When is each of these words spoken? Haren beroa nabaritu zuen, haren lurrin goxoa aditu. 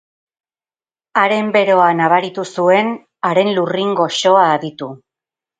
Haren 1.23 1.51
beroa 1.57 1.91
nabaritu 2.01 2.47
zuen, 2.53 2.91
haren 3.31 3.55
lurrin 3.59 3.95
goxoa 4.01 4.49
aditu. 4.59 4.91